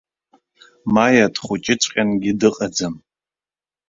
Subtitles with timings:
[0.93, 2.95] Маиа дхәыҷыҵәҟьангьы дыҟаӡам.